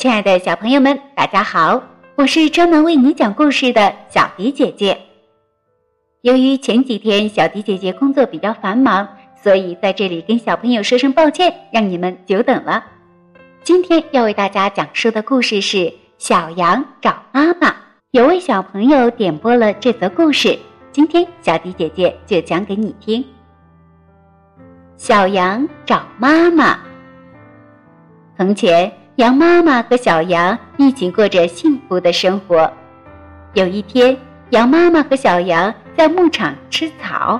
[0.00, 1.82] 亲爱的小朋友们，大家好！
[2.14, 4.98] 我是专门为你讲故事的小迪姐姐。
[6.22, 9.06] 由于前几天小迪姐姐工作比较繁忙，
[9.42, 12.82] 所以在这里跟小朋友说声抱歉，让你们久等了。
[13.62, 15.76] 今天要为大家讲述的故事是
[16.16, 17.68] 《小羊找妈妈》。
[18.12, 20.58] 有位小朋友点播了这则故事，
[20.92, 23.22] 今天小迪姐姐就讲给你听。
[24.96, 26.78] 小羊找妈妈。
[28.38, 28.90] 从前。
[29.20, 32.72] 羊妈妈和小羊一起过着幸福的生活。
[33.52, 34.16] 有一天，
[34.48, 37.38] 羊妈妈和小羊在牧场吃草，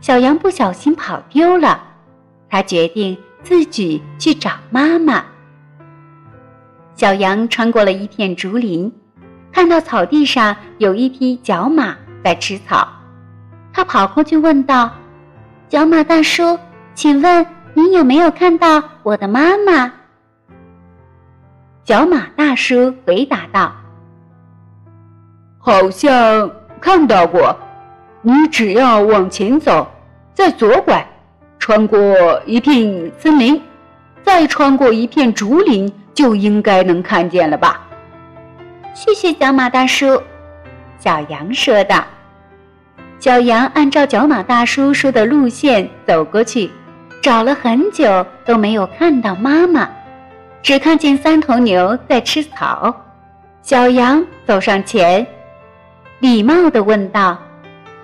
[0.00, 1.82] 小羊不小心跑丢了，
[2.48, 5.24] 它决定自己去找妈妈。
[6.94, 8.92] 小羊穿过了一片竹林，
[9.50, 12.86] 看到草地上有一匹角马在吃草，
[13.72, 14.88] 它跑过去问道
[15.68, 16.56] ：“角马大叔，
[16.94, 19.92] 请问您有没有看到我的妈妈？”
[21.90, 23.72] 小马大叔回答道
[25.58, 26.48] ：“好像
[26.80, 27.58] 看到过，
[28.22, 29.90] 你只要往前走，
[30.32, 31.04] 再左拐，
[31.58, 32.00] 穿过
[32.46, 33.60] 一片森林，
[34.22, 37.84] 再穿过一片竹林，就应该能看见了吧？”
[38.94, 40.22] 谢谢小马大叔，
[41.00, 42.04] 小羊说道。
[43.18, 46.70] 小羊按照角马大叔说的路线走过去，
[47.20, 49.90] 找了很久都没有看到妈妈。
[50.62, 52.94] 只看见三头牛在吃草，
[53.62, 55.26] 小羊走上前，
[56.20, 57.38] 礼貌地问道：“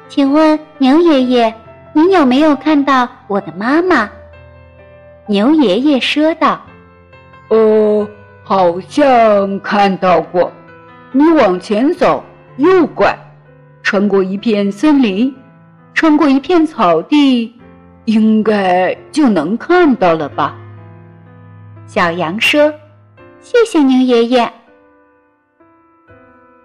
[0.09, 1.55] 请问牛爷爷，
[1.93, 4.09] 您有没有看到我的妈妈？”
[5.29, 6.61] 牛爷爷说道
[7.49, 8.09] ：“哦，
[8.43, 10.51] 好像看到过。
[11.13, 12.25] 你往前走，
[12.57, 13.17] 右拐，
[13.83, 15.35] 穿过一片森林，
[15.95, 17.55] 穿过一片草地，
[18.07, 20.57] 应该就能看到了吧。”
[21.87, 22.73] 小羊说
[23.41, 24.53] ：“谢谢牛爷爷。”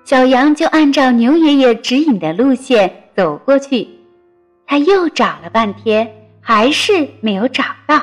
[0.03, 3.87] 小羊就按照牛爷爷指引的路线走过去。
[4.65, 6.09] 他又找了半天，
[6.41, 8.01] 还是没有找到。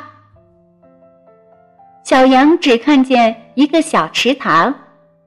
[2.05, 4.75] 小羊只看见一个小池塘，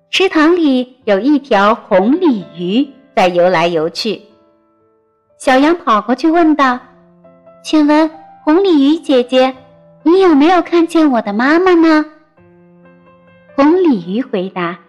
[0.09, 4.21] 池塘里有一条红鲤鱼在游来游去。
[5.37, 6.79] 小羊跑过去问道
[7.63, 8.09] ：“请问
[8.43, 9.53] 红鲤鱼姐姐？”
[10.03, 12.05] 你有没有看见我的妈妈呢？
[13.55, 14.79] 红鲤鱼回答：“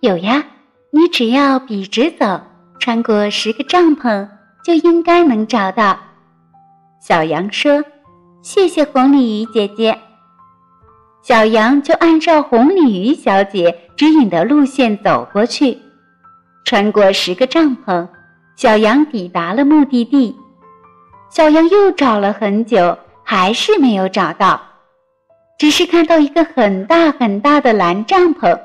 [0.00, 0.44] 有呀，
[0.90, 2.40] 你只要笔直走，
[2.78, 4.28] 穿过十个帐篷，
[4.64, 5.98] 就应该能找到。”
[7.02, 7.82] 小羊说
[8.42, 9.98] ：“谢谢红鲤鱼姐姐。”
[11.22, 15.76] 小羊就按照红鲤鱼小姐指引的路线走过去，
[16.64, 18.06] 穿过十个帐篷，
[18.54, 20.36] 小羊抵达了目的地。
[21.28, 22.96] 小羊又找了很久。
[23.28, 24.60] 还是没有找到，
[25.58, 28.56] 只是看到一个很大很大的蓝帐篷。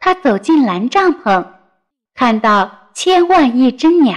[0.00, 1.44] 他走进蓝帐篷，
[2.12, 4.16] 看到千万亿只鸟，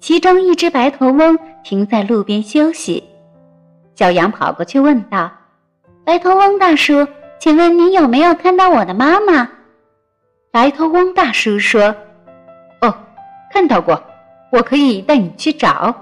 [0.00, 3.04] 其中一只白头翁停在路边休息。
[3.94, 5.30] 小羊跑过去问道
[6.04, 7.06] ：“白头翁大叔，
[7.38, 9.48] 请问你有没有看到我的妈妈？”
[10.50, 11.94] 白头翁大叔说
[12.82, 12.92] ：“哦，
[13.52, 14.02] 看到过，
[14.50, 15.94] 我可以带你去找。”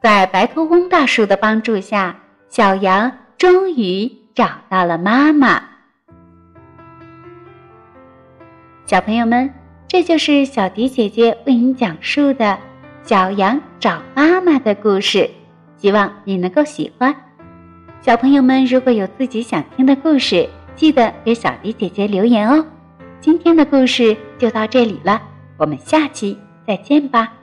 [0.00, 2.16] 在白头翁大叔的帮助下，
[2.48, 5.62] 小羊终于找到了妈妈。
[8.86, 9.52] 小朋友们，
[9.86, 12.46] 这就是小迪姐姐为你讲述的
[13.02, 15.28] 《小羊找妈妈》的故事，
[15.76, 17.14] 希望你能够喜欢。
[18.00, 22.64] 小朋友们，如果有自己想听的故事，记得给小迪姐姐留言哦。
[23.20, 25.20] 今天的故事就到这里了，
[25.58, 27.34] 我们下期再见吧。